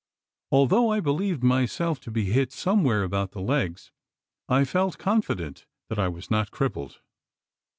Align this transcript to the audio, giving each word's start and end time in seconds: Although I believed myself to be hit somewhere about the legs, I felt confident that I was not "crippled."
Although 0.51 0.89
I 0.89 0.99
believed 0.99 1.43
myself 1.43 1.99
to 1.99 2.09
be 2.09 2.25
hit 2.31 2.51
somewhere 2.51 3.03
about 3.03 3.33
the 3.33 3.39
legs, 3.39 3.91
I 4.49 4.65
felt 4.65 4.97
confident 4.97 5.67
that 5.89 5.99
I 5.99 6.07
was 6.07 6.31
not 6.31 6.49
"crippled." 6.49 7.01